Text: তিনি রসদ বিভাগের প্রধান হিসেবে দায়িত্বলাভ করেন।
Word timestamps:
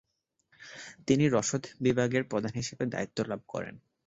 তিনি 1.07 1.25
রসদ 1.27 1.63
বিভাগের 1.79 2.23
প্রধান 2.23 2.53
হিসেবে 2.55 2.83
দায়িত্বলাভ 2.85 3.41
করেন। 3.47 3.75